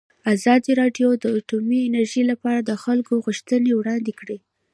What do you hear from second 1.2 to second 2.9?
اټومي انرژي لپاره د